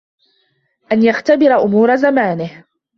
[0.91, 2.63] أَنْ يَخْتَبِرَ أُمُورَ زَمَانِهِ